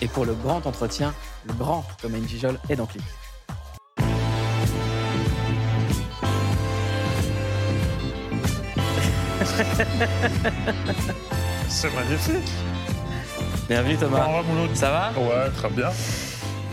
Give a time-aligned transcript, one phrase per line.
[0.00, 1.12] Et pour le grand entretien,
[1.46, 3.02] le grand Thomas Gijol est dans Click.
[11.68, 12.48] C'est magnifique.
[13.68, 14.20] Bienvenue Thomas.
[14.20, 14.76] Bravo, Mouloud.
[14.76, 15.12] Ça va?
[15.18, 15.86] Ouais, très bien.
[15.86, 16.28] Magnifique.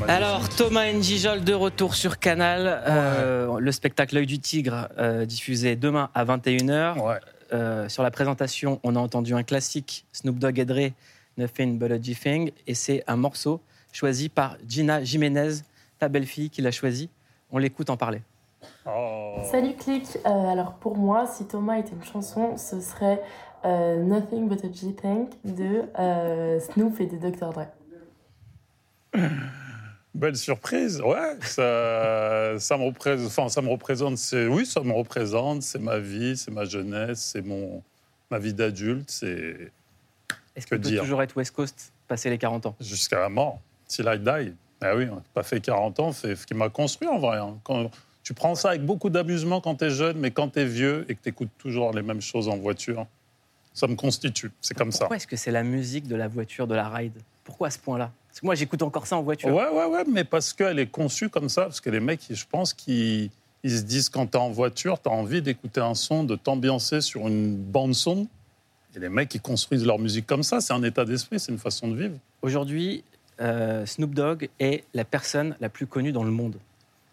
[0.08, 2.84] Alors Thomas Njijol de retour sur Canal.
[2.88, 7.00] Euh, le spectacle L'œil du tigre euh, diffusé demain à 21h.
[7.00, 7.16] Ouais.
[7.54, 10.92] Euh, sur la présentation, on a entendu un classique Snoop Dogg et Dre,
[11.38, 12.52] Nothing But a G-Thing.
[12.68, 13.62] Et c'est un morceau
[13.92, 15.62] choisi par Gina Jiménez,
[16.00, 17.10] ta belle-fille qui l'a choisi.
[17.52, 18.22] On l'écoute en parler.
[18.86, 19.38] Oh.
[19.52, 23.22] Salut Click, Euh, alors pour moi, si Thomas était une chanson, ce serait
[23.64, 27.52] euh, Nothing But a G-Thing de euh, Snoop et de Dr.
[27.52, 27.68] Dre.
[30.14, 31.36] Belle surprise, ouais.
[31.42, 34.18] Ça, ça, me représente, enfin, ça me représente.
[34.18, 35.62] C'est, oui, ça me représente.
[35.62, 37.84] C'est ma vie, c'est ma jeunesse, c'est mon,
[38.32, 39.12] ma vie d'adulte.
[39.12, 39.72] C'est
[40.56, 42.76] Est-ce Que qu'on peut dire toujours être West Coast, passer les 40 ans?
[42.80, 43.60] Jusqu'à la mort.
[43.88, 44.54] Till I die.
[44.82, 47.38] Ah oui, on n'a pas fait 40 ans, c'est ce qui m'a construit en vrai.
[47.38, 47.58] hein.
[47.64, 47.90] Quand,
[48.24, 51.06] tu prends ça avec beaucoup d'amusement quand tu es jeune, mais quand tu es vieux
[51.08, 53.06] et que tu écoutes toujours les mêmes choses en voiture,
[53.74, 54.52] ça me constitue.
[54.62, 55.00] C'est comme ça.
[55.00, 57.14] Pourquoi est-ce que c'est la musique de la voiture, de la ride?
[57.44, 58.12] Pourquoi à ce point-là?
[58.28, 59.50] Parce que moi, j'écoute encore ça en voiture.
[59.54, 61.64] Ouais, ouais, ouais, mais parce qu'elle est conçue comme ça.
[61.64, 63.30] Parce que les mecs, je pense qu'ils
[63.64, 67.28] ils se disent quand t'es en voiture, t'as envie d'écouter un son, de t'ambiancer sur
[67.28, 68.28] une bande-son.
[68.96, 70.62] Et les mecs, ils construisent leur musique comme ça.
[70.62, 72.16] C'est un état d'esprit, c'est une façon de vivre.
[72.42, 73.04] Aujourd'hui,
[73.42, 76.56] euh, Snoop Dogg est la personne la plus connue dans le monde.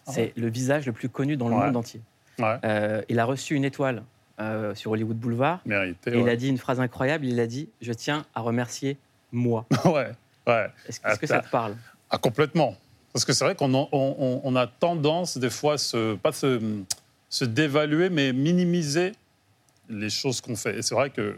[0.06, 1.66] C'est le visage le plus connu dans le Ouais.
[1.66, 2.00] monde entier.
[2.38, 4.02] Ouais, Euh, il a reçu une étoile
[4.40, 5.60] euh, sur Hollywood Boulevard.
[5.66, 6.12] mérité.
[6.14, 7.24] Et il a dit une phrase incroyable.
[7.26, 8.96] Il a dit Je tiens à remercier
[9.30, 9.66] moi.
[9.84, 10.10] ouais,
[10.46, 10.66] ouais.
[10.88, 11.76] Est-ce que, que ça te parle?
[12.10, 12.76] Ah, complètement.
[13.12, 16.32] Parce que c'est vrai qu'on en- on, on- on a tendance, des fois, se, pas
[16.32, 16.60] se,
[17.28, 19.12] se dévaluer, mais minimiser
[19.88, 20.78] les choses qu'on fait.
[20.78, 21.36] Et c'est vrai que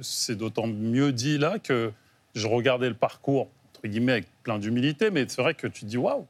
[0.00, 1.92] c'est d'autant mieux dit là que
[2.34, 5.86] je regardais le parcours, entre guillemets, avec plein d'humilité, mais c'est vrai que tu te
[5.86, 6.26] dis waouh!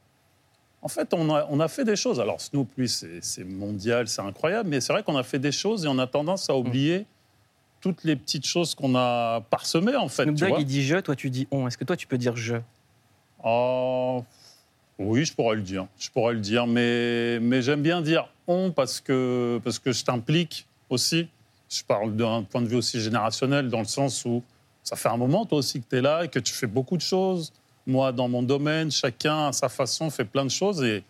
[0.81, 2.21] En fait, on a, on a fait des choses.
[2.21, 5.83] Alors, Snoop, lui, c'est mondial, c'est incroyable, mais c'est vrai qu'on a fait des choses
[5.83, 7.05] et on a tendance à oublier
[7.81, 10.23] toutes les petites choses qu'on a parsemées, en fait.
[10.23, 11.67] Snoop tu Dogg, il dit je, toi tu dis on.
[11.67, 12.55] Est-ce que toi tu peux dire je?
[13.43, 14.23] Oh,
[14.97, 15.87] oui, je pourrais le dire.
[15.97, 20.03] Je pourrais le dire, mais, mais j'aime bien dire on parce que, parce que je
[20.03, 21.27] t'implique aussi.
[21.69, 24.43] Je parle d'un point de vue aussi générationnel, dans le sens où
[24.83, 26.97] ça fait un moment, toi aussi, que tu es là et que tu fais beaucoup
[26.97, 27.53] de choses.
[27.85, 30.83] Moi, dans mon domaine, chacun à sa façon fait plein de choses.
[30.83, 31.03] Et,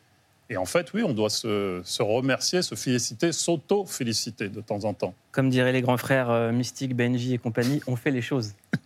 [0.50, 4.94] et en fait, oui, on doit se, se remercier, se féliciter, s'auto-féliciter de temps en
[4.94, 5.14] temps.
[5.31, 8.53] Comme diraient les grands frères euh, Mystique, Benji et compagnie, on fait les choses.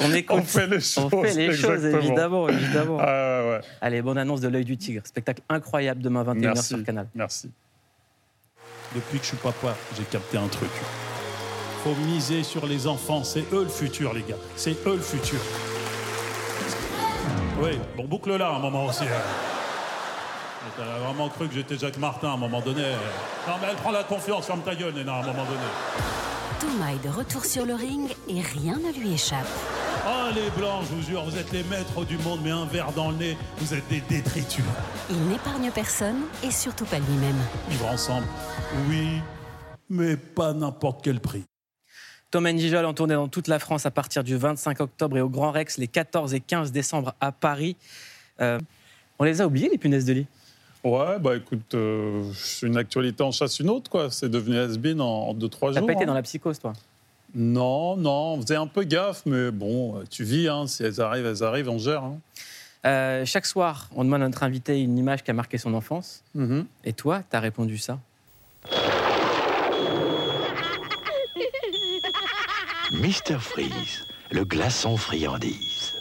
[0.00, 1.10] On est On fait les choses.
[1.12, 1.98] On fait les choses, exactement.
[1.98, 2.98] évidemment, évidemment.
[3.00, 3.60] Ah, ouais.
[3.80, 5.02] Allez, bonne annonce de l'œil du tigre.
[5.04, 6.68] Spectacle incroyable demain 21h Merci.
[6.68, 7.08] sur Canal.
[7.16, 7.50] Merci.
[8.94, 10.70] Depuis que je suis papa, j'ai capté un truc.
[11.84, 14.36] Faut miser sur les enfants, c'est eux le futur, les gars.
[14.56, 15.38] C'est eux le futur.
[17.60, 19.04] Oui, bon, boucle-là à un moment aussi.
[19.04, 20.70] hein.
[20.76, 22.82] T'as vraiment cru que j'étais Jacques Martin à un moment donné.
[23.46, 25.68] Non, mais elle prend la confiance, ferme ta gueule, Néna, à un moment donné.
[26.60, 29.46] Thomas est de retour sur le ring et rien ne lui échappe.
[30.10, 32.92] Oh, les blancs, je vous jure, vous êtes les maîtres du monde, mais un verre
[32.92, 34.64] dans le nez, vous êtes des détritus.
[35.10, 37.36] Il n'épargne personne et surtout pas lui-même.
[37.68, 38.26] Vivre ensemble,
[38.88, 39.20] oui,
[39.90, 41.44] mais pas n'importe quel prix.
[42.30, 45.28] Tom Njijol en tournée dans toute la France à partir du 25 octobre et au
[45.28, 47.76] Grand Rex les 14 et 15 décembre à Paris.
[48.40, 48.58] Euh,
[49.18, 50.26] on les a oubliés, les punaises de lit?
[50.84, 52.22] Ouais, bah écoute, euh,
[52.62, 54.10] une actualité en chasse une autre, quoi.
[54.10, 55.86] C'est devenu has-been en 2-3 T'as jours.
[55.86, 56.06] pas été hein.
[56.06, 56.72] dans la psychose, toi?
[57.34, 61.26] Non, non, on faisait un peu gaffe, mais bon, tu vis, hein, si elles arrivent,
[61.26, 62.02] elles arrivent, on gère.
[62.04, 62.18] hein.
[62.86, 66.22] Euh, Chaque soir, on demande à notre invité une image qui a marqué son enfance.
[66.34, 66.64] Mhm.
[66.84, 67.98] Et toi, t'as répondu ça?
[72.92, 75.94] Mr Freeze, le glaçon friandise.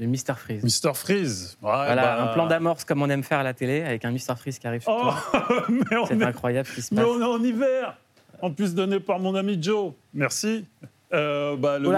[0.00, 0.62] Le Mister Freeze.
[0.62, 1.58] Mr Freeze.
[1.60, 4.12] Ouais, Voilà, bah, un plan d'amorce comme on aime faire à la télé, avec un
[4.12, 5.00] Mister Freeze qui arrive sur Oh,
[5.32, 5.64] toi.
[5.68, 6.22] mais C'est est...
[6.22, 7.10] incroyable ce qui se mais passe.
[7.10, 7.96] on est en hiver.
[8.40, 9.92] En plus donné par mon ami Joe.
[10.14, 10.64] Merci.
[11.12, 11.88] Euh, bah, le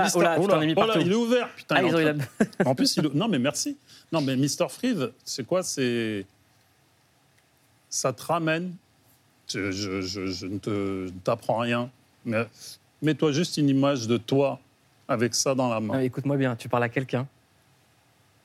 [0.67, 1.01] mis partout.
[1.01, 1.49] il est ouvert.
[1.57, 3.11] Putain, Ah, il est en plus, il...
[3.15, 3.77] non, mais merci.
[4.13, 4.69] Non, mais Mr.
[4.69, 6.25] Freeze, c'est quoi C'est.
[7.89, 8.75] Ça te ramène.
[9.53, 11.91] Je, je- je- je ne te- t'apprends rien.
[12.25, 12.47] Mais
[13.03, 14.61] mets-toi juste une image de toi
[15.09, 15.97] avec ça dans la main.
[15.97, 17.27] mais Écoute-moi bien, tu parles à quelqu'un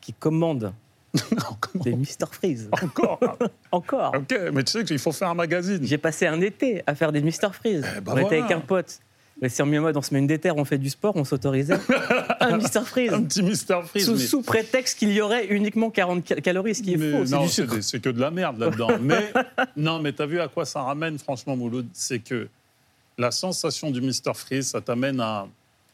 [0.02, 0.74] qui commande
[1.76, 2.70] des Mister Freeze.
[2.72, 3.20] Encore
[3.72, 5.80] Encore Ok, mais tu sais qu'il faut faire un magazine.
[5.84, 7.86] J'ai passé un été à faire des Mister Freeze.
[7.98, 8.46] Eh ben on était voilà.
[8.46, 9.00] avec un pote.
[9.42, 11.26] Mais c'est en mieux mode, on se met une déterre, on fait du sport, on
[11.26, 11.76] s'autorisait
[12.40, 13.12] un Mister Freeze.
[13.14, 13.84] Un petit Mr.
[13.86, 14.06] Freeze.
[14.06, 17.12] Sous, mais- sous prétexte qu'il y aurait uniquement 40 ca- calories, ce qui est Mais
[17.12, 18.92] faux, non, c'est que de la merde là-dedans.
[19.02, 19.34] mais
[19.76, 21.86] non, mais t'as vu à quoi ça ramène, franchement, Mouloud?
[21.92, 22.48] C'est que
[23.18, 24.34] la sensation du Mr.
[24.36, 25.48] Freeze, ça t'amène à,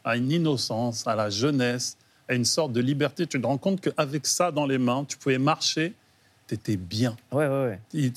[0.04, 1.96] à une innocence, à la jeunesse.
[2.32, 3.26] À une sorte de liberté.
[3.26, 5.92] Tu te rends compte qu'avec ça dans les mains, tu pouvais marcher,
[6.48, 7.16] tu étais bien.
[7.30, 8.10] Ouais, ouais, ouais.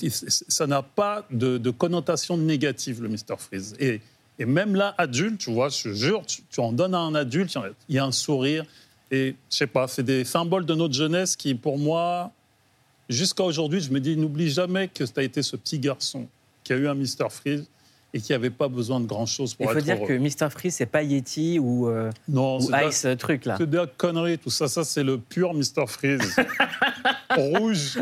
[0.48, 3.36] Ça n'a pas de, de connotation négative, le Mr.
[3.38, 3.76] Freeze.
[3.78, 4.00] Et,
[4.38, 7.56] et même là, adulte, tu vois, je jure, tu, tu en donnes à un adulte,
[7.88, 8.64] il y a un sourire.
[9.10, 12.32] Et je sais pas, c'est des symboles de notre jeunesse qui, pour moi,
[13.08, 16.26] jusqu'à aujourd'hui, je me dis, n'oublie jamais que tu as été ce petit garçon
[16.64, 17.28] qui a eu un Mr.
[17.30, 17.66] Freeze
[18.16, 20.06] et qui n'avait pas besoin de grand-chose pour Il faut être dire heureux.
[20.06, 20.50] que Mr.
[20.50, 23.56] Freeze, c'est pas Yeti ou, euh, Non, ou c'est de la- Ice euh, truc là.
[23.58, 24.68] c'est de la connerie, tout ça.
[24.68, 25.86] Ça, c'est le pur Mr.
[25.86, 26.36] Freeze.
[27.36, 27.98] rouge.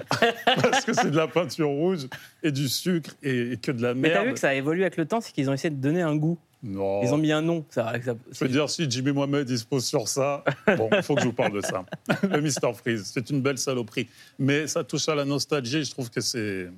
[0.63, 2.07] Parce que c'est de la peinture rouge
[2.43, 4.27] et du sucre et, et que de la Mais t'as merde.
[4.29, 6.15] vu que ça a évolué avec le temps, c'est qu'ils ont essayé de donner un
[6.17, 6.39] goût.
[6.63, 7.03] Non.
[7.03, 7.63] Ils ont mis un nom.
[7.69, 10.43] Ça, ça- Je veux dire, si Jimmy Mohamed il se pose sur ça,
[10.79, 11.85] bon, il faut que je vous parle de ça.
[12.23, 12.73] Le Mr.
[12.75, 14.09] Freeze, c'est une belle saloperie.
[14.39, 15.85] Mais ça touche à la nostalgie.
[15.85, 16.69] Je trouve que c'est.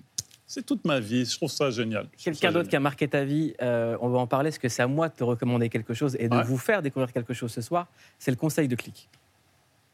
[0.47, 1.25] C'est toute ma vie.
[1.25, 2.07] Je trouve ça génial.
[2.17, 4.83] Quelqu'un d'autre qui a marqué ta vie, euh, on va en parler, parce que c'est
[4.83, 6.45] à moi de te recommander quelque chose et de Ouais.
[6.45, 7.87] vous faire découvrir quelque chose ce soir?
[8.19, 9.09] C'est le conseil de clic.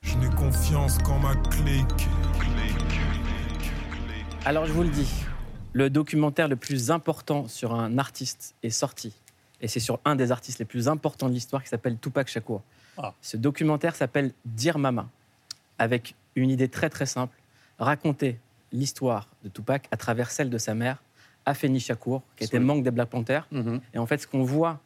[0.03, 2.09] Je n'ai confiance qu'en ma clique.
[4.45, 5.09] Alors je vous le dis,
[5.73, 9.13] le documentaire le plus important sur un artiste est sorti.
[9.61, 12.61] Et c'est sur un des artistes les plus importants de l'histoire qui s'appelle Tupac Shakur.
[12.99, 13.15] Ah.
[13.23, 15.09] Ce documentaire s'appelle Dear Mama,
[15.79, 17.37] avec une idée très très simple,
[17.79, 18.39] raconter
[18.73, 21.03] l'histoire de Tupac à travers celle de sa mère,
[21.47, 23.47] Afeni Shakur, qui était membre des Black Panthers.
[23.51, 23.81] Mhm.
[23.95, 24.81] Et en fait, ce qu'on voit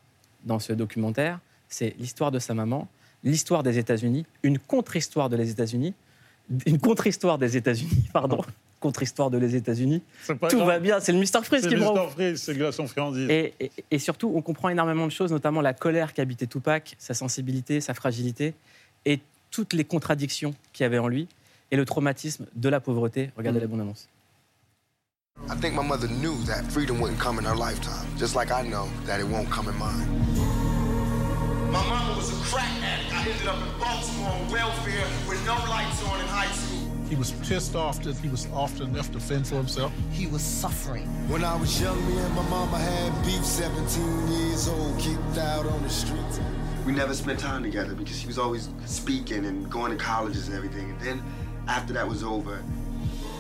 [0.45, 2.89] dans ce documentaire, c'est l'histoire de sa maman,
[3.25, 5.95] l'histoire des États-Unis, une contre-histoire de les États-Unis,
[6.67, 8.41] une contre-histoire des États-Unis, pardon,
[8.81, 10.03] contre-histoire de les États-Unis.
[10.27, 10.67] Tout grave.
[10.67, 11.43] va bien, c'est le Mr.
[11.43, 12.09] Freeze qui me Mr.
[12.11, 13.29] Freeze, c'est glaçon friandise.
[13.29, 17.15] et, et- et surtout, on comprend énormément de choses, notamment la colère qu'habitait Tupac, sa
[17.15, 18.55] sensibilité, sa fragilité,
[19.05, 21.27] et toutes les contradictions qu'il y avait en lui,
[21.71, 23.31] et le traumatisme de la pauvreté.
[23.37, 23.63] Regardez Mm.
[23.63, 24.09] la bande-annonce.
[25.51, 28.63] I think my mother knew that freedom wouldn't come in her lifetime, just like I
[28.67, 30.07] know that it won't come in mine.
[31.71, 33.13] My mama was a crack addict.
[33.13, 36.91] I ended up in Baltimore on welfare with no lights on in high school.
[37.09, 39.93] He was pissed off that he was often left to fend for himself.
[40.11, 41.07] He was suffering.
[41.29, 45.67] When I was young, me and my mama had beef, 17 years old, kicked out
[45.67, 46.41] on the streets.
[46.87, 50.57] We never spent time together because she was always speaking and going to colleges and
[50.57, 50.91] everything.
[50.91, 51.23] And then
[51.69, 52.63] after that was over,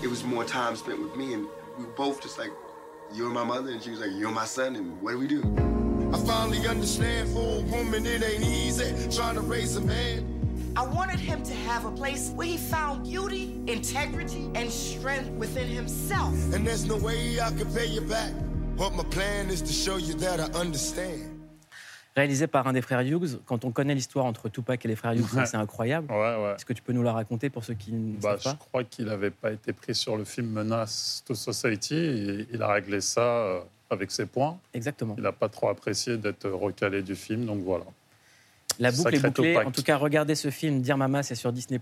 [0.02, 1.34] it was more time spent with me.
[1.34, 1.46] And
[1.78, 2.50] we were both just like,
[3.12, 3.70] you're my mother.
[3.70, 4.76] And she was like, you're my son.
[4.76, 5.43] And what do we do?
[6.12, 10.32] I finally understand for a woman it ain't easy trying to raise a man.
[10.76, 15.67] I wanted him to have a place where he found beauty, integrity, and strength within
[15.67, 16.34] himself.
[16.52, 18.32] And there's no way I can pay you back.
[18.76, 21.25] But my plan is to show you that I understand.
[22.16, 25.12] Réalisé par un des frères Hughes, quand on connaît l'histoire entre Tupac et les frères
[25.12, 25.44] Hughes, Ouais.
[25.44, 26.10] c'est incroyable.
[26.10, 26.54] Ouais, ouais.
[26.56, 28.54] Est-ce que tu peux nous la raconter pour ceux qui ne Bah, savent je pas
[28.54, 31.94] crois qu'il n'avait pas été pris sur le film Menace to Society.
[31.94, 33.60] Et il a réglé ça euh,
[33.90, 34.58] avec ses points.
[34.72, 35.14] Exactement.
[35.18, 37.84] Il n'a pas trop apprécié d'être recalé du film, donc voilà.
[38.78, 39.52] La boucle Sacré est bouclée.
[39.52, 39.66] Tupac.
[39.66, 41.78] En tout cas, regardez ce film, Dire Mama, c'est sur Disney+.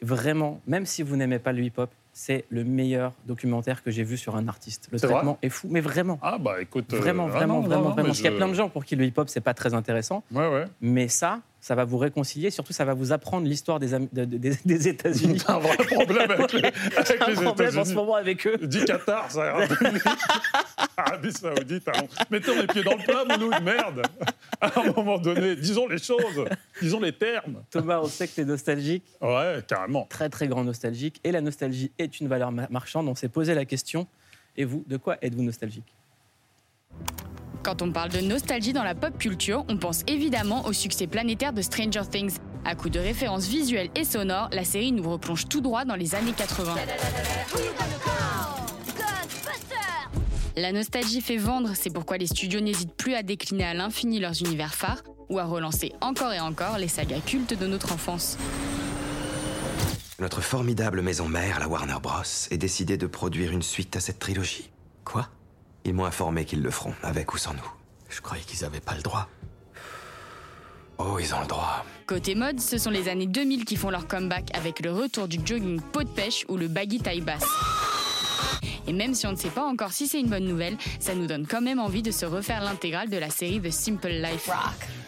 [0.00, 4.16] Vraiment, même si vous n'aimez pas le hip-hop, c'est le meilleur documentaire que j'ai vu
[4.16, 4.88] sur un artiste.
[4.92, 6.18] Le traitement est fou, mais vraiment.
[6.22, 6.94] Ah bah écoute.
[6.94, 8.06] euh, Vraiment, ah vraiment, non, vraiment, non, non, vraiment.
[8.08, 10.22] Parce qu'il y a plein de gens pour qui le hip-hop, c'est pas très intéressant.
[10.32, 10.64] Ouais, ouais.
[10.80, 12.50] Mais ça, ça va vous réconcilier.
[12.50, 15.42] Surtout, ça va vous apprendre l'histoire des, Am- de- de- des, des États-Unis.
[15.48, 16.58] Un vrai problème avec les,
[16.96, 18.58] avec J'ai un les problème en ce moment avec eux.
[18.62, 19.56] Dis Qatar, ça.
[20.96, 22.04] Arabie Saoudite, hein.
[22.30, 24.02] mettons les pieds dans le plat, Mouloud, merde.
[24.60, 26.44] À un moment donné, disons les choses,
[26.80, 27.62] disons les termes.
[27.70, 30.06] Thomas, on sait que tu es nostalgique, Ouais, carrément.
[30.08, 31.20] très très grand nostalgique.
[31.24, 33.08] Et la nostalgie est une valeur ma- marchande.
[33.08, 34.06] On s'est posé la question.
[34.56, 35.92] Et vous, de quoi êtes-vous nostalgique?
[37.64, 41.52] Quand on parle de nostalgie dans la pop culture, on pense évidemment au succès planétaire
[41.52, 42.36] de Stranger Things.
[42.64, 46.14] À coup de références visuelles et sonores, la série nous replonge tout droit dans les
[46.14, 46.74] années 80.
[50.56, 54.40] La nostalgie fait vendre, c'est pourquoi les studios n'hésitent plus à décliner à l'infini leurs
[54.40, 58.38] univers phares ou à relancer encore et encore les sagas cultes de notre enfance.
[60.20, 64.20] Notre formidable maison mère, la Warner Bros., est décidée de produire une suite à cette
[64.20, 64.70] trilogie.
[65.04, 65.28] Quoi?
[65.84, 67.72] Ils m'ont informé qu'ils le feront, avec ou sans nous.
[68.08, 69.28] Je croyais qu'ils avaient pas le droit.
[70.98, 71.84] Oh, ils ont le droit.
[72.06, 75.40] Côté mode, ce sont les années 2000 qui font leur comeback avec le retour du
[75.44, 77.44] jogging peau de pêche ou le baggy taille basse.
[78.86, 81.26] Et même si on ne sait pas encore si c'est une bonne nouvelle, ça nous
[81.26, 84.50] donne quand même envie de se refaire l'intégrale de la série The Simple Life.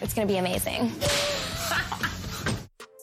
[0.03, 0.91] It's gonna be amazing.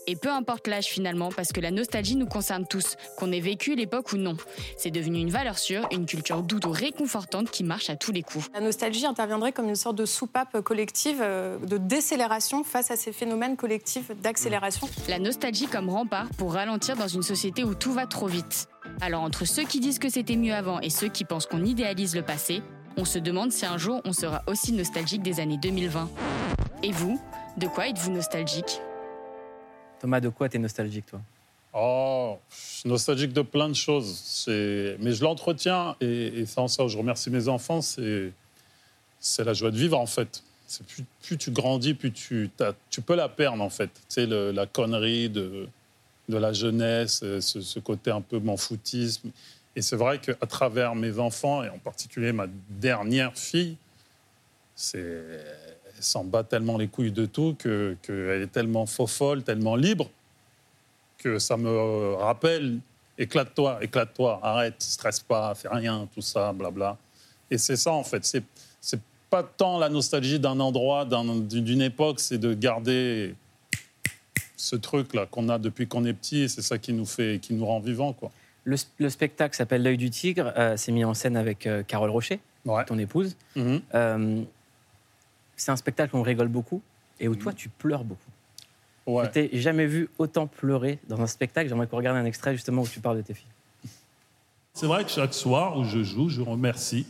[0.06, 3.76] Et peu importe l'âge finalement, parce que la nostalgie nous concerne tous, qu'on ait vécu
[3.76, 4.36] l'époque ou non.
[4.78, 8.50] C'est devenu une valeur sûre, une culture doudou réconfortante qui marche à tous les coups.
[8.54, 13.14] La nostalgie interviendrait comme une sorte de soupape collective, euh, de décélération face à ces
[13.14, 14.90] phénomènes collectifs d'accélération.
[15.08, 18.68] La nostalgie comme rempart pour ralentir dans une société où tout va trop vite.
[19.02, 22.16] Alors entre ceux qui disent que c'était mieux avant et ceux qui pensent qu'on idéalise
[22.16, 22.62] le passé,
[22.98, 26.10] on se demande si un jour on sera aussi nostalgique des années 2020.
[26.84, 27.20] Et vous,
[27.58, 28.80] de quoi êtes-vous nostalgique?
[30.00, 31.22] Thomas, de quoi t'es nostalgique, toi?
[31.74, 34.20] Oh, je suis nostalgique de plein de choses.
[34.24, 37.82] C'est- Mais je l'entretiens et, et sans ça, je remercie mes enfants.
[37.82, 38.32] C'est
[39.20, 40.44] c'est la joie de vivre, en fait.
[40.68, 43.88] C'est plus, plus tu grandis, plus tu, t'as- tu peux la perdre, en fait.
[43.94, 45.68] Tu sais, le- la connerie de,
[46.30, 49.30] de la jeunesse, euh, ce, côté un peu m'en foutisme.
[49.76, 53.76] Et c'est vrai qu'à travers mes enfants, et en particulier ma dernière fille,
[54.76, 59.44] c'est elle s'en bat tellement les couilles de tout que- qu'elle est tellement faux folle,
[59.44, 60.10] tellement libre,
[61.18, 62.80] que ça me rappelle
[63.18, 66.98] éclate-toi, éclate-toi, arrête, stresse pas, fais rien, tout ça, blabla.
[67.52, 68.26] Et c'est ça, en fait.
[68.26, 68.44] C'est,
[68.82, 69.00] c'est
[69.30, 73.36] pas tant la nostalgie d'un endroit, d'un- d'une époque, c'est de garder
[74.56, 77.54] ce truc-là qu'on a depuis qu'on est petit, et c'est ça qui nous fait, qui
[77.54, 78.32] nous rend vivants, quoi.
[78.66, 80.54] Le, le spectacle s'appelle L'œil du tigre.
[80.58, 82.40] euh, c'est mis en scène avec euh, Carole Rocher,
[82.88, 83.36] ton épouse.
[83.58, 83.82] Mhm.
[83.94, 84.42] Euh,
[85.58, 86.82] c'est un spectacle où on rigole beaucoup
[87.20, 88.22] et où toi, tu pleures beaucoup.
[89.06, 89.26] Ouais.
[89.26, 91.68] Je t'ai jamais vu autant pleurer dans un spectacle.
[91.68, 93.46] J'aimerais qu'on regarde un extrait justement où tu parles de tes filles.
[94.74, 97.06] C'est vrai que chaque soir où je joue, je remercie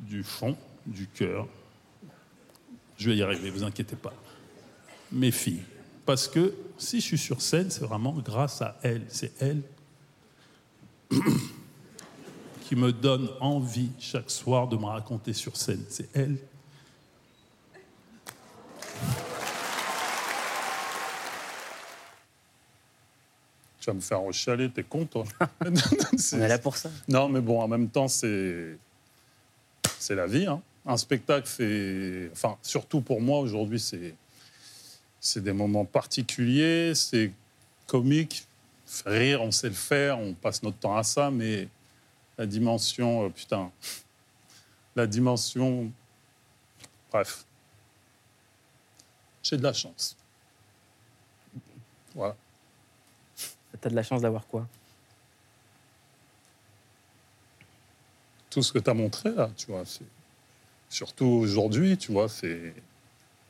[0.00, 1.48] du fond du cœur.
[2.98, 4.14] Je vais y arriver, vous inquiétez pas.
[5.10, 5.62] Mes filles.
[6.06, 9.04] Parce que si je suis sur scène, c'est vraiment grâce à elles.
[9.08, 9.62] C'est elles
[12.62, 15.82] qui me donnent envie chaque soir de me raconter sur scène.
[15.88, 16.38] C'est elles.
[23.80, 25.24] Tu vas me faire rechialer, t'es con, toi.
[25.60, 26.90] On est là pour ça.
[27.08, 28.78] Non, mais bon, en même temps, c'est
[29.98, 30.46] c'est la vie.
[30.46, 30.62] hein.
[30.88, 34.14] Un spectacle, c'est, enfin, surtout pour moi aujourd'hui, c'est
[35.26, 37.32] c'est des moments particuliers, c'est
[37.88, 38.46] comique,
[39.04, 41.68] rire, on sait le faire, on passe notre temps à ça, mais
[42.38, 43.72] la dimension, euh, putain,
[44.94, 45.90] la dimension,
[47.10, 47.44] bref,
[49.42, 50.16] j'ai de la chance.
[52.14, 52.36] Voilà.
[53.80, 54.66] T'as de la chance d'avoir quoi?
[58.48, 59.84] Tout ce que tu as montré là, tu vois.
[59.84, 60.04] c'est-
[60.88, 62.72] Surtout aujourd'hui, tu vois, c'est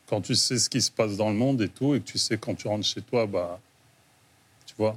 [0.08, 2.18] quand tu sais ce qui se passe dans le monde et tout, et que tu
[2.18, 3.60] sais quand tu rentres chez toi, bah,
[4.66, 4.96] tu vois.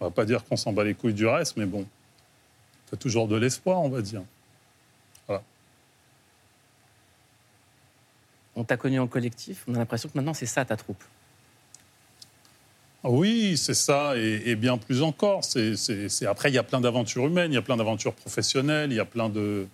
[0.00, 1.86] On va pas dire qu'on s'en bat les couilles du reste, mais bon,
[2.88, 4.22] tu as toujours de l'espoir, on va dire.
[5.26, 5.42] Voilà.
[8.56, 9.64] On t'a connu en collectif.
[9.68, 11.02] On a l'impression que maintenant, c'est ça ta troupe.
[13.04, 15.44] Oui, c'est ça, et, et bien plus encore.
[15.44, 18.96] C'est- Après, il y a plein d'aventures humaines, il y a plein d'aventures professionnelles, il
[18.96, 19.66] y a plein de...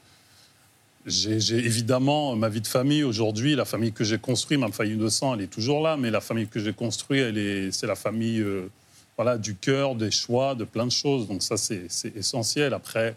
[1.06, 5.08] J'ai, évidemment ma vie de famille aujourd'hui, la famille que j'ai construite, ma famille de
[5.08, 7.94] sang, elle est toujours là, mais la famille que j'ai construite, elle est, c'est la
[7.94, 8.68] famille euh,
[9.16, 11.26] voilà, du cœur, des choix, de plein de choses.
[11.26, 12.74] Donc ça, c'est, essentiel.
[12.74, 13.16] Après,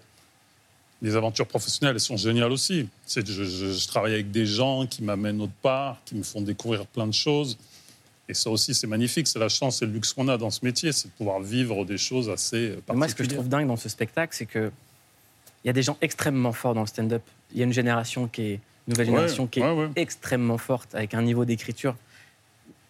[1.01, 2.87] les aventures professionnelles, elles sont géniales aussi.
[3.05, 6.39] C'est, je, je- je travaille avec des gens qui m'amènent autre part, qui me font
[6.41, 7.57] découvrir plein de choses.
[8.29, 9.27] Et ça aussi, c'est magnifique.
[9.27, 11.83] C'est la chance et le luxe qu'on a dans ce métier, c'est de pouvoir vivre
[11.83, 12.93] des choses assez euh, particulières.
[12.93, 14.71] Mais Moi, ce que je trouve dingue dans ce spectacle, c'est que
[15.63, 17.21] il y a des gens extrêmement forts dans le stand-up.
[17.51, 19.89] Il y a une génération qui est nouvelle Ouais, génération qui est ouais, ouais.
[19.95, 21.95] extrêmement forte, avec un niveau d'écriture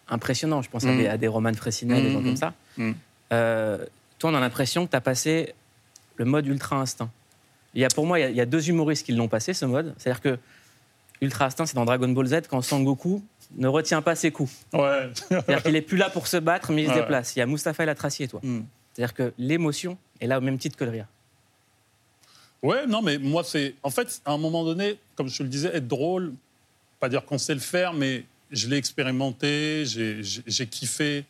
[0.08, 0.60] impressionnant.
[0.62, 2.24] Je pense à des, à des Roman Fressinet, des gens Mhm.
[2.26, 2.52] comme ça.
[2.76, 2.94] Mhm.
[3.32, 3.84] Euh,
[4.18, 5.54] toi, on a l'impression que tu as passé
[6.16, 7.10] le mode ultra instinct.
[7.74, 9.28] Il y a, pour moi, il y a, il y a deux humoristes qui l'ont
[9.28, 9.94] passé, ce mode.
[9.98, 10.38] C'est-à-dire que
[11.20, 13.22] Ultra instinct, c'est dans Dragon Ball Z, quand Sangoku
[13.56, 14.52] ne retient pas ses coups.
[14.72, 17.34] C'est-à-dire qu'il est plus là pour se battre, mais il se déplace.
[17.36, 18.40] Il y a Mustapha El Atrassi et toi.
[18.92, 21.06] C'est-à-dire que l'émotion est là au même titre que le rire.
[22.64, 23.74] Ouais, non, mais moi, c'est.
[23.82, 26.32] En fait, à un moment donné, comme je te le disais, être drôle,
[26.98, 31.26] pas dire qu'on sait le faire, mais je l'ai expérimenté, j'ai kiffé.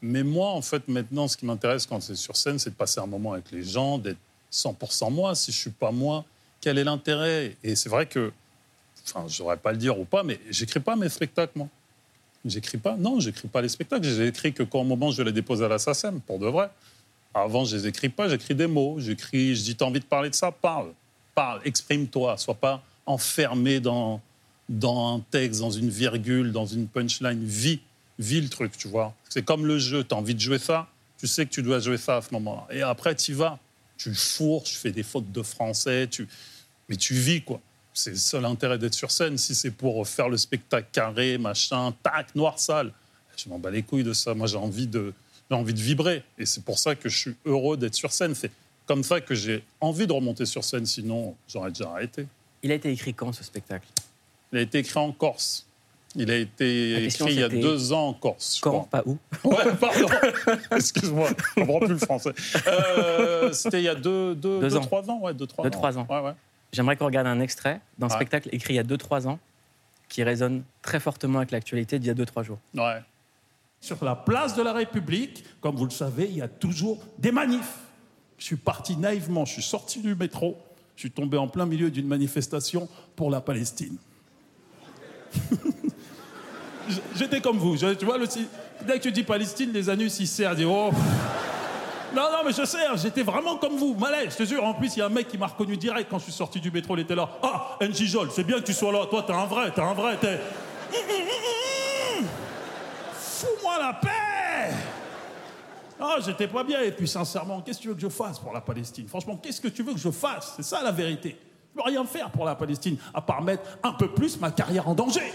[0.00, 2.98] Mais moi, en fait, maintenant, ce qui m'intéresse quand c'est sur scène, c'est de passer
[2.98, 4.18] un moment avec les gens, d'être
[4.52, 5.36] 100% moi.
[5.36, 6.24] Si je suis pas moi,
[6.60, 7.56] quel est l'intérêt?
[7.62, 8.32] Et c'est vrai que,
[9.06, 11.68] enfin, je n'aurais pas le dire ou pas, mais j'écris pas mes spectacles, moi.
[12.44, 12.96] J'écris pas.
[12.96, 14.08] Non, j'écris pas les spectacles.
[14.08, 16.68] J'ai écrit que quand au moment je les dépose à la SACEM, pour de vrai.
[17.34, 18.96] Avant, je les écris pas, j'écris des mots.
[18.98, 20.52] J'écris, je dis, t'as envie de parler de ça?
[20.52, 20.92] Parle.
[21.34, 22.36] Parle, exprime-toi.
[22.36, 24.20] Sois pas enfermé dans,
[24.68, 27.42] dans un texte, dans une virgule, dans une punchline.
[27.44, 27.80] Vis,
[28.18, 29.14] vis le truc, tu vois.
[29.28, 30.04] C'est comme le jeu.
[30.04, 32.28] Tu as envie de jouer ça, tu sais que tu dois jouer ça à ce
[32.32, 32.66] moment-là.
[32.74, 33.58] Et après, tu vas.
[33.96, 36.26] Tu fourres, tu fais des fautes de français, tu...
[36.88, 37.60] mais tu vis, quoi.
[37.94, 39.38] C'est le seul intérêt d'être sur scène.
[39.38, 42.92] Si c'est pour faire le spectacle carré, machin, tac, noir, sale,
[43.36, 44.34] je m'en bats les couilles de ça.
[44.34, 45.12] Moi, j'ai envie de,
[45.52, 46.22] j'ai envie de vibrer.
[46.38, 48.34] Et c'est pour ça que je suis heureux d'être sur scène.
[48.34, 48.50] C'est
[48.86, 50.86] comme ça que j'ai envie de remonter sur scène.
[50.86, 52.26] Sinon, j'aurais déjà arrêté.
[52.62, 53.86] Il a été écrit quand, ce spectacle?
[54.52, 55.66] Il a été écrit en Corse.
[56.14, 58.60] Il a été écrit il y a deux ans en Corse.
[58.62, 59.18] Quand, pas où?
[59.44, 60.06] Ouais, pardon.
[60.76, 62.32] Excuse-moi, je comprends plus le français.
[62.66, 64.80] Euh, C'était il y a deux, deux, Deux deux, ans.
[64.80, 65.20] trois ans.
[65.20, 65.80] Ouais, deux, trois Deux, ans.
[65.80, 66.06] trois ans.
[66.08, 66.34] Ouais, ouais.
[66.72, 68.14] J'aimerais qu'on regarde un extrait d'un Ouais.
[68.14, 69.38] spectacle écrit il y a 2-3 ans
[70.08, 72.58] qui résonne très fortement avec l'actualité d'il y a 2-3 jours.
[72.74, 73.00] Ouais.
[73.82, 77.32] Sur la place de la République, comme vous le savez, il y a toujours des
[77.32, 77.80] manifs.
[78.38, 80.56] Je suis parti naïvement, je suis sorti du métro,
[80.94, 83.96] je suis tombé en plein milieu d'une manifestation pour la Palestine.
[87.16, 88.18] J'étais comme vous, tu vois,
[88.86, 90.90] dès que tu dis Palestine, les anus ils serrent, disent oh.
[92.14, 94.62] Non, non, mais je sais, j'étais vraiment comme vous, malais, je te jure.
[94.62, 96.60] En plus, il y a un mec qui m'a reconnu direct quand je suis sorti
[96.60, 97.28] du métro, il était là.
[97.42, 100.18] Ah, Njijol, c'est bien que tu sois là, toi, t'es un vrai, t'es un vrai,
[100.20, 100.38] t'es.
[106.04, 106.80] Ah, j'étais pas bien.
[106.80, 109.06] Et puis, sincèrement, qu'est-ce que tu veux que je fasse pour la Palestine?
[109.06, 110.54] Franchement, qu'est-ce que tu veux que je fasse?
[110.56, 111.36] C'est ça la vérité.
[111.70, 114.88] Je peux rien faire pour la Palestine, à part mettre un peu plus ma carrière
[114.88, 115.32] en danger.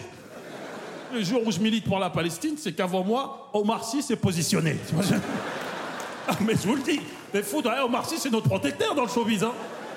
[1.14, 4.78] Le jour où je milite pour la Palestine, c'est qu'avant moi, Omar Sy s'est positionné.
[6.30, 7.00] Ah, mais je vous le dis,
[7.34, 9.46] les fous, ouais, Omar Sy, c'est notre protecteur dans le showbiz.
[9.46, 9.54] Hein.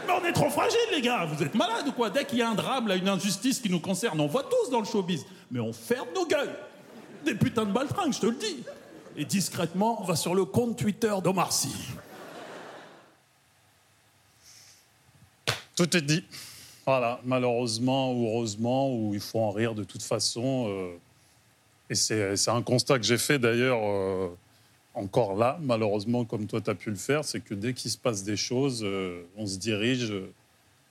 [0.06, 1.24] Mais on est trop fragiles, les gars.
[1.24, 2.08] Vous êtes malades ou quoi?
[2.08, 4.70] Dès qu'il y a un drame, là, une injustice qui nous concerne, on voit tous
[4.70, 5.26] dans le showbiz.
[5.50, 6.54] Mais on ferme nos gueules.
[7.24, 8.62] Des putains de baltringues, je te le dis.
[9.20, 11.68] Et discrètement, on va sur le compte Twitter d'Omar Sy.
[15.76, 16.24] Tout est dit.
[16.86, 20.68] Voilà, malheureusement ou heureusement, ou il faut en rire de toute façon.
[20.70, 20.96] euh,
[21.90, 24.28] et c'est un constat que j'ai fait d'ailleurs euh,
[24.94, 27.98] encore là, malheureusement, comme toi tu as pu le faire, c'est que dès qu'il se
[27.98, 30.14] passe des choses, euh, on se dirige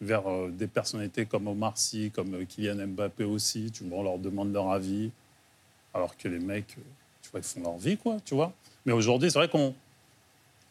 [0.01, 3.71] vers des personnalités comme Omar Sy, comme Kylian Mbappé aussi.
[3.71, 5.09] Tu vois, on leur demande leur avis,
[5.95, 6.77] alors que les mecs,
[7.21, 8.53] tu vois, ils font leur vie, quoi, tu vois.
[8.85, 9.73] Mais aujourd'hui, c'est vrai qu'on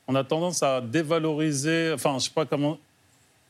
[0.06, 2.78] on a tendance à dévaloriser, enfin, je sais pas comment.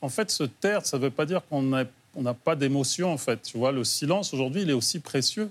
[0.01, 3.17] En fait, se taire, ça ne veut pas dire qu'on n'a on pas d'émotion, en
[3.17, 3.41] fait.
[3.41, 5.49] Tu vois, le silence, aujourd'hui, il est aussi précieux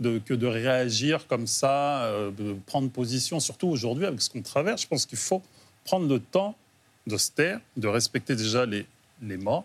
[0.00, 4.82] que de réagir comme ça, euh, de prendre position, surtout aujourd'hui avec ce qu'on traverse.
[4.82, 5.42] Je pense qu'il faut
[5.84, 6.54] prendre le temps
[7.06, 8.86] de se taire, de respecter déjà les,
[9.22, 9.64] les morts,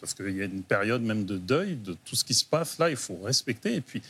[0.00, 2.78] parce qu'il y a une période même de deuil de tout ce qui se passe
[2.78, 3.74] là, il faut respecter.
[3.74, 4.02] Et puis,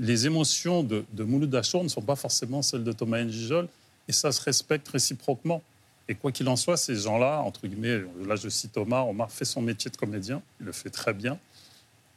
[0.00, 3.68] les émotions de, de Mouloud Achour ne sont pas forcément celles de Thomas Njijol,
[4.08, 5.62] et ça se respecte réciproquement.
[6.08, 9.44] Et quoi qu'il en soit, ces gens-là, entre guillemets, là je cite Omar, Omar fait
[9.44, 11.38] son métier de comédien, il le fait très bien.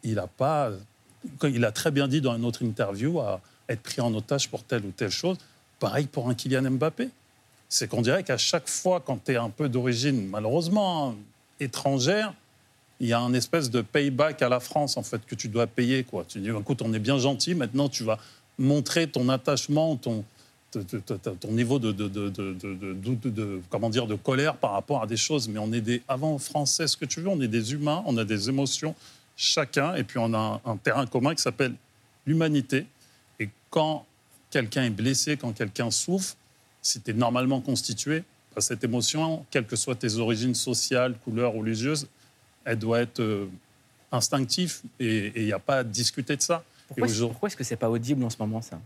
[0.01, 0.71] Il a pas,
[1.43, 4.63] il a très bien dit dans une autre interview, à être pris en otage pour
[4.63, 5.37] telle ou telle chose.
[5.79, 7.09] Pareil pour un Kylian Mbappé.
[7.67, 11.15] C'est qu'on dirait qu'à chaque fois, quand tu es un peu d'origine, malheureusement, hein,
[11.59, 12.33] étrangère,
[13.03, 15.67] il y a un espèce de payback à la France, en fait, que tu dois
[15.67, 16.05] payer.
[16.05, 16.23] Quoi.
[16.25, 18.17] Tu dis, écoute, on est bien gentil, maintenant tu vas
[18.57, 20.23] montrer ton attachement, ton,
[20.71, 25.49] ton- niveau de, de, de, de- comment dire, de colère par rapport à des choses.
[25.49, 28.15] Mais on est des, avant français, ce que tu veux, on est des humains, on
[28.17, 28.95] a des émotions,
[29.35, 31.75] chacun, et puis on a un, terrain commun qui s'appelle
[32.25, 32.85] l'humanité.
[33.37, 34.05] Et quand
[34.49, 36.37] quelqu'un est blessé, quand quelqu'un souffre,
[36.81, 38.23] si tu es normalement constitué,
[38.55, 42.07] bah, cette émotion, quelles que soient tes origines sociales, couleurs religieuses,
[42.65, 43.47] elle doit être euh,
[44.11, 46.63] instinctive et il n'y a pas à discuter de ça.
[46.87, 48.79] Pourquoi, est-ce- pourquoi est-ce que c'est pas audible en ce moment, ça?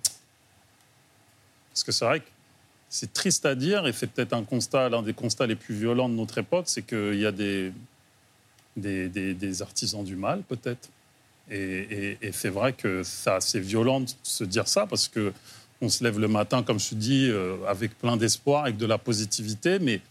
[1.71, 2.25] Parce que c'est vrai que
[2.89, 6.07] c'est triste à dire, et c'est peut-être un constat, l'un des constats les plus violents
[6.09, 7.71] de notre époque, c'est qu'il y a des,
[8.75, 10.89] des, des- des artisans du mal, peut-être.
[11.49, 15.33] Et, et- et c'est vrai que c'est assez violent de se dire ça, parce que
[15.81, 18.85] on se lève le matin, comme je te dis, euh, avec plein d'espoir, avec de
[18.87, 20.01] la positivité, mais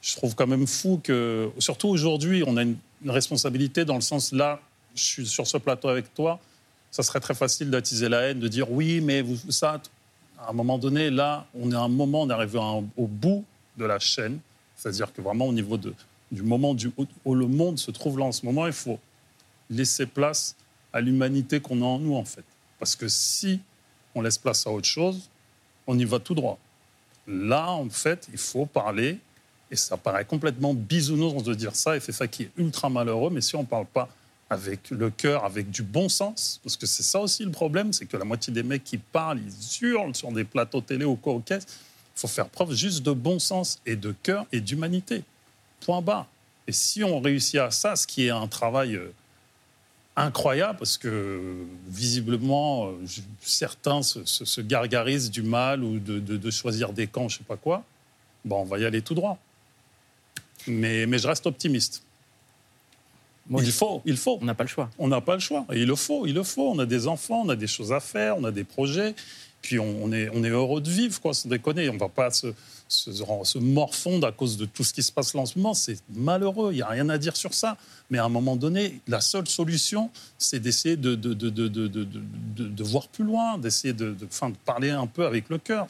[0.00, 4.00] je trouve quand même fou que, surtout aujourd'hui, on a une, une responsabilité dans le
[4.00, 4.60] sens là,
[4.94, 6.38] je suis sur ce plateau avec toi,
[6.90, 9.80] ça serait très facile d'attiser la haine, de dire oui, mais vous, ça,
[10.38, 13.44] à un moment donné, là, on est à un moment, on au bout
[13.78, 14.38] de la chaîne,
[14.76, 15.94] c'est-à-dire que vraiment au niveau de,
[16.30, 16.76] du moment
[17.24, 18.98] où le monde se trouve là en ce moment, il faut
[19.70, 20.54] laisser place
[20.92, 22.44] à l'humanité qu'on a en nous, en fait.
[22.78, 23.60] Parce que si
[24.14, 25.30] on laisse place à autre chose,
[25.86, 26.58] on y va tout droit.
[27.26, 29.18] Là, en fait, il faut parler,
[29.72, 33.30] et ça paraît complètement bisounours de dire ça, et c'est ça qui est ultra malheureux,
[33.30, 34.08] mais si on ne parle pas
[34.50, 38.04] avec le cœur, avec du bon sens, parce que c'est ça aussi le problème, c'est
[38.04, 41.32] que la moitié des mecs qui parlent, ils hurlent sur des plateaux télé ou quoi
[41.32, 41.64] au caisse,
[42.14, 45.24] il faut faire preuve juste de bon sens et de cœur et d'humanité.
[45.80, 46.26] Point barre.
[46.68, 49.10] Et si on réussit à ça, ce qui est un travail euh,
[50.16, 51.40] incroyable, parce que
[51.88, 52.92] visiblement, euh,
[53.40, 57.56] certains se, se- se gargarisent du mal ou de, choisir des camps, je sais pas
[57.56, 57.82] quoi,
[58.44, 59.38] bon, on va y aller tout droit.
[60.66, 62.02] Mais, mais je reste optimiste.
[63.60, 64.38] il faut, il faut.
[64.40, 64.88] On n'a pas le choix.
[64.98, 65.66] On n'a pas le choix.
[65.72, 66.70] Et il le faut, il le faut.
[66.70, 69.14] On a des enfants, on a des choses à faire, on a des projets.
[69.60, 71.88] Puis on, on est, on est heureux de vivre, quoi, sans déconner.
[71.88, 72.48] On ne va pas se,
[72.88, 75.72] se, se morfondre à cause de tout ce qui se passe là en ce moment.
[75.74, 77.76] C'est malheureux, il n'y a rien à dire sur ça.
[78.10, 81.86] Mais à un moment donné, la seule solution, c'est d'essayer de, de, de, de, de,
[81.88, 84.26] de- de- de voir plus loin, d'essayer de, de,
[84.64, 85.86] parler un peu avec le cœur.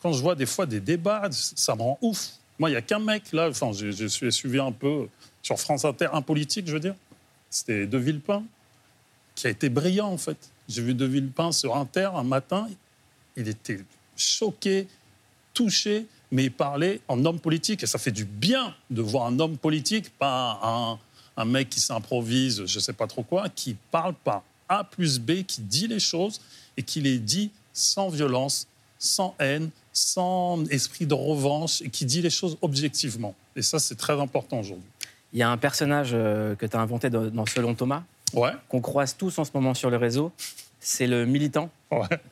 [0.00, 2.30] Quand je vois des fois des débats, ça me rend ouf.
[2.58, 5.08] Moi, il n'y a qu'un mec, là, enfin, suis suivi un peu
[5.42, 6.94] sur France Inter, un politique, je veux dire.
[7.50, 8.44] C'était De Villepin,
[9.34, 10.38] qui a été brillant, en fait.
[10.68, 12.68] J'ai vu De Villepin sur Inter un matin.
[13.36, 13.80] il était
[14.16, 14.86] choqué,
[15.52, 17.82] touché, mais il parlait en homme politique.
[17.82, 20.98] Et ça fait du bien de voir un homme politique, pas un,
[21.36, 25.18] un mec qui s'improvise, je ne sais pas trop quoi, qui parle par A plus
[25.18, 26.40] B, qui dit les choses
[26.76, 28.66] et qui les dit sans violence,
[28.98, 33.34] sans haine, sans esprit de revanche, et qui dit les choses objectivement.
[33.56, 34.84] Et ça, c'est très important aujourd'hui.
[35.32, 38.02] Il y a un personnage euh, que tu as inventé dans Selon Thomas,
[38.34, 38.50] Ouais.
[38.68, 40.32] qu'on croise tous en ce moment sur le réseau.
[40.80, 41.70] C'est le militant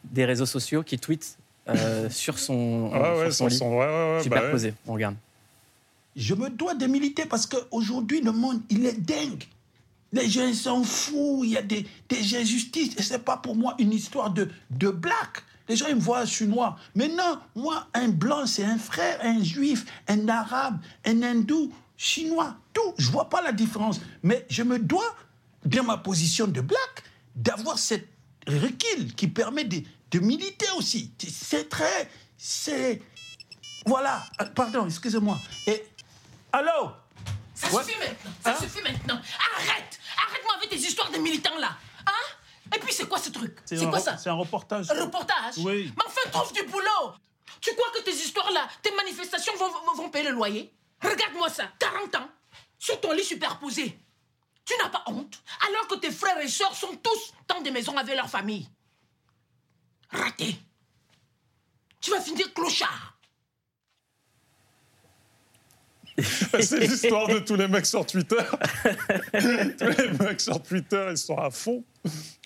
[0.05, 3.87] des réseaux sociaux qui tweet euh, sur son, Ouais, ouais, sur son lit, son- ouais,
[3.87, 4.75] ouais, ouais, superposé.
[4.89, 5.15] On regarde.
[6.17, 9.45] Je me dois de militer parce qu'aujourd'hui, le monde, il est dingue.
[10.13, 12.97] Les gens sont fous, il y a des, des injustices.
[12.99, 15.43] Et ce n'est pas pour moi une histoire de, de black.
[15.69, 16.79] Les gens, ils me voient, suis noir.
[16.95, 22.57] Mais non, moi, un blanc, c'est un frère, un juif, un arabe, un hindou, chinois,
[22.73, 22.95] tout.
[22.99, 24.01] Je ne vois pas la différence.
[24.23, 25.15] Mais je me dois,
[25.65, 27.05] dans ma position de black,
[27.37, 28.09] d'avoir cette
[28.47, 31.13] recul qui permet de, de militer aussi.
[31.19, 32.11] C'est très...
[32.37, 33.01] C'est...
[33.87, 34.23] Voilà.
[34.39, 35.39] Ah, Pardon, excusez-moi.
[35.67, 35.85] Et...
[36.53, 36.91] Allô?
[37.55, 37.85] Ça Ouais.
[37.85, 38.57] suffit maintenant, ça Hein?
[38.61, 39.15] suffit maintenant.
[39.57, 39.99] Arrête
[40.29, 43.87] Arrête-moi avec tes histoires de militants là Hein Et puis c'est quoi ce truc C'est
[43.87, 44.91] un quoi ça C'est un reportage.
[44.91, 45.93] Un reportage Oui.
[45.97, 47.13] Mais enfin, trouve du boulot
[47.61, 51.49] Tu crois que tes histoires là, tes manifestations vont, vont- vont payer le loyer Regarde-moi
[51.51, 52.29] ça, 40 ans,
[52.79, 53.99] sur ton lit superposé.
[54.65, 57.97] Tu n'as pas honte Alors que tes frères et sœurs sont tous dans des maisons
[57.97, 58.69] avec leur famille.
[60.11, 60.57] Raté.
[62.01, 63.17] Tu vas finir clochard.
[66.19, 68.37] C'est l'histoire de tous les mecs sur Twitter.
[69.33, 71.83] tous les mecs sur Twitter, ils sont à fond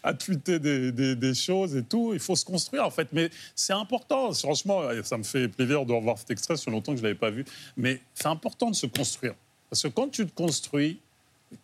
[0.03, 2.11] à tweeter des, des- des choses et tout.
[2.13, 3.09] Il faut se construire, en fait.
[3.13, 4.33] Mais c'est important.
[4.33, 6.57] Franchement, ça me fait plaisir de revoir cet extrait.
[6.57, 7.45] Ça fait longtemps que je ne l'avais pas vu.
[7.77, 9.35] Mais c'est important de se construire.
[9.69, 10.99] Parce que quand tu te construis,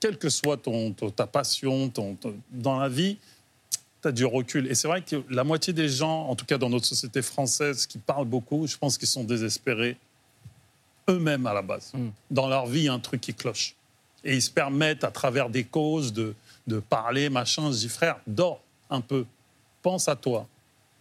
[0.01, 3.17] quelle que soit ton, ton- ta passion ton- ton- dans la vie,
[4.01, 4.67] tu as du recul.
[4.69, 7.87] Et c'est vrai que la moitié des gens, en tout cas dans notre société française,
[7.87, 9.97] qui parlent beaucoup, je pense qu'ils sont désespérés
[11.09, 11.93] eux-mêmes à la base.
[12.31, 13.75] Dans leur vie, il y a un truc qui cloche.
[14.25, 16.35] Et ils se permettent, à travers des causes, de,
[16.67, 17.71] de parler, machin.
[17.73, 19.25] Je dis, frère, dors un peu.
[19.83, 20.47] Pense à toi.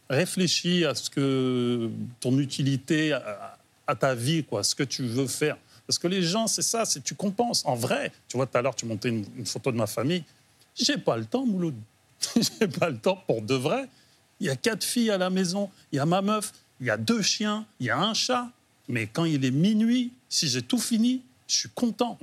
[0.09, 5.57] Réfléchis à ce que ton utilité, à, ta vie, quoi, ce que tu veux faire.
[5.85, 7.63] Parce que les gens, c'est ça, c'est tu compenses.
[7.65, 10.23] En vrai, tu vois, tout à l'heure, tu montais une, une photo de ma famille.
[10.75, 11.75] J'ai pas le temps, Mouloud.
[12.35, 13.87] J'ai pas le temps pour de vrai.
[14.39, 16.89] Il y a quatre filles à la maison, il y a ma meuf, il y
[16.89, 18.49] a deux chiens, il y a un chat.
[18.87, 22.17] Mais quand il est minuit, si j'ai tout fini, je suis content.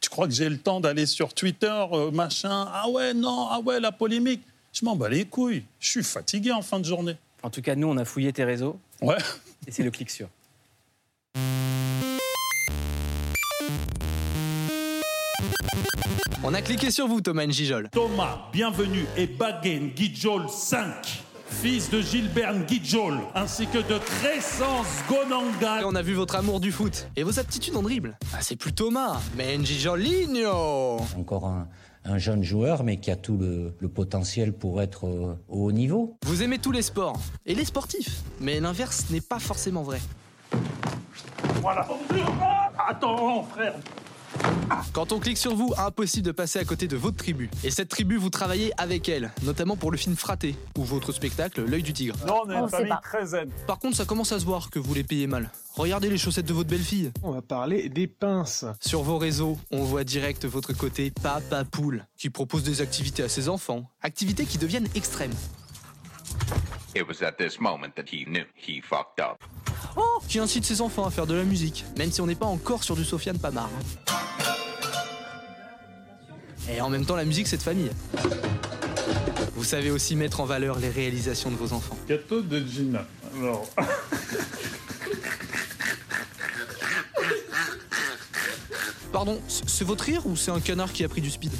[0.00, 2.66] Tu crois que j'ai le temps d'aller sur Twitter, euh, machin?
[2.72, 4.42] Ah ouais, non, ah ouais, la polémique.
[4.72, 5.64] Je m'en bats les couilles.
[5.78, 7.16] Je suis fatigué en fin de journée.
[7.42, 8.78] En tout cas, nous, on a fouillé tes réseaux.
[9.02, 9.18] Ouais.
[9.66, 10.28] Et c'est le clic sur.
[16.42, 17.90] On a cliqué sur vous, Thomas Njijol.
[17.90, 25.82] Thomas, bienvenue, et Bagen Guijol 5, fils de Gilbert Guijol, ainsi que de Crescence Gonanga.
[25.82, 28.16] Et on a vu votre amour du foot et vos aptitudes en dribble.
[28.32, 31.68] Ah, c'est plus Thomas, mais Njijolinho Encore un,
[32.04, 35.72] un jeune joueur, mais qui a tout le, le potentiel pour être euh, au haut
[35.72, 36.16] niveau.
[36.24, 40.00] Vous aimez tous les sports et les sportifs, mais l'inverse n'est pas forcément vrai.
[41.60, 41.86] Voilà.
[42.88, 43.74] Attends, frère.
[44.92, 47.50] Quand on clique sur vous, impossible de passer à côté de votre tribu.
[47.62, 51.64] Et cette tribu, vous travaillez avec elle, notamment pour le film Fraté ou votre spectacle
[51.64, 52.16] L'œil du tigre.
[52.26, 53.50] Non, on est une famille très zen.
[53.66, 55.50] Par contre, ça commence à se voir que vous les payez mal.
[55.74, 57.12] Regardez les chaussettes de votre belle-fille.
[57.22, 58.64] On va parler des pinces.
[58.80, 63.28] Sur vos réseaux, on voit direct votre côté papa poule, qui propose des activités à
[63.28, 65.34] ses enfants, activités qui deviennent extrêmes.
[66.96, 69.38] It was at this moment that he knew he fucked up.
[70.28, 72.82] Qui incite ses enfants à faire de la musique, même si on n'est pas encore
[72.82, 73.68] sur du Sofiane Pamar.
[76.72, 77.90] Et en même temps, la musique, c'est de famille.
[79.54, 81.96] Vous savez aussi mettre en valeur les réalisations de vos enfants.
[82.08, 83.06] Gâteau de Gina.
[83.36, 83.68] Alors.
[89.12, 91.52] Pardon, c'est votre rire ou c'est un canard qui a pris du speed?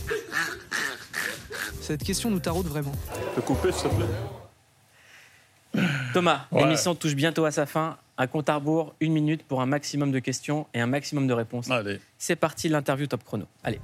[1.80, 2.92] Cette question nous taraude vraiment.
[3.34, 5.82] peux couper, s'il te plaît?
[6.14, 6.62] Thomas, Ouais.
[6.62, 7.96] l'émission touche bientôt à sa fin.
[8.18, 11.32] Un compte à rebours, une minute pour un maximum de questions et un maximum de
[11.32, 11.70] réponses.
[11.70, 12.00] Allez.
[12.18, 13.46] C'est parti, l'interview top chrono.
[13.64, 13.80] Allez.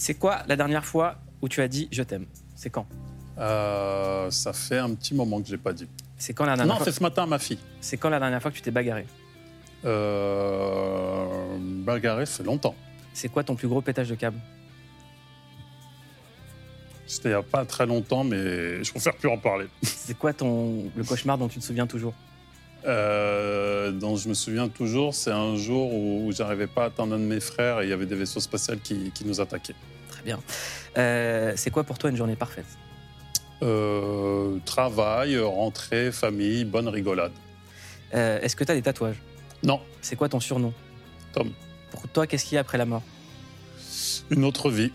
[0.00, 2.24] C'est quoi la dernière fois où tu as dit je t'aime?
[2.56, 2.86] C'est quand?
[3.36, 5.86] Euh, ça fait un petit moment que je l'ai pas dit.
[6.16, 7.58] C'est quand la dernière Non, fois c'est ce matin à ma fille.
[7.82, 9.04] C'est quand la dernière fois que tu t'es bagarré
[9.84, 11.26] Euh,
[11.84, 12.74] bagarré, fait longtemps.
[13.12, 14.38] C'est quoi ton plus gros pétage de câble?
[17.06, 19.66] C'était il n'y a pas très longtemps, mais je préfère plus en parler.
[19.82, 22.14] C'est quoi ton le cauchemar dont tu te souviens toujours?
[22.86, 27.18] Euh, dont je me souviens toujours, c'est un jour où j'arrivais pas à atteindre un
[27.18, 29.74] de mes frères et il y avait des vaisseaux spatials qui, qui nous attaquaient.
[30.08, 30.40] Très bien.
[30.96, 32.66] Euh, c'est quoi pour toi une journée parfaite?
[33.62, 37.32] Euh, travail, rentrée, famille, bonne rigolade.
[38.12, 39.20] Est-ce que tu as des tatouages?
[39.62, 39.80] Non.
[40.00, 40.72] C'est quoi ton surnom?
[41.32, 41.52] Tom.
[41.90, 43.02] Pour toi, qu'est-ce qu'il y a après la mort?
[44.30, 44.90] Une autre vie.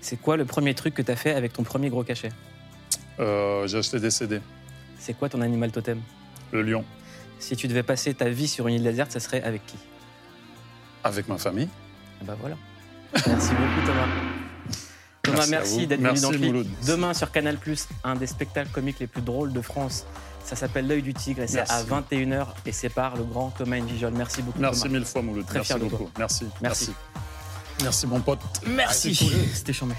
[0.00, 2.30] C'est quoi le premier truc que tu as fait avec ton premier gros cachet?
[3.18, 4.40] J'ai acheté des CD.
[4.98, 6.00] C'est quoi ton animal totem?
[6.52, 6.84] Le lion.
[7.38, 9.76] Si tu devais passer ta vie sur une île déserte, ça serait avec qui?
[11.04, 11.68] Avec ma famille.
[12.20, 12.56] Ah Bah voilà.
[13.26, 14.06] Merci beaucoup Thomas.
[15.22, 16.66] Thomas, Merci d'être venu dans Clic.
[16.86, 17.58] Demain sur Canal+,
[18.04, 20.04] un des spectacles comiques les plus drôles de France.
[20.44, 23.76] Ça s'appelle L'œil du tigre et c'est à 21h et c'est par le grand Thomas
[23.76, 24.12] Invigiol.
[24.14, 24.94] Merci beaucoup Merci Thomas.
[24.98, 25.44] mille fois, Mouloud.
[25.46, 25.98] Très Merci fier de toi.
[25.98, 26.10] beaucoup.
[26.18, 26.46] Merci.
[26.62, 26.92] Merci.
[27.82, 28.40] Merci, mon pote.
[28.66, 29.14] Merci.
[29.54, 29.94] C'était chambé.